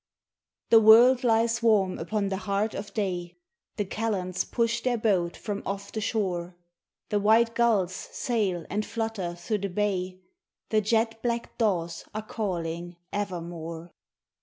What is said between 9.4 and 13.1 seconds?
the bay, The jet black daws are calling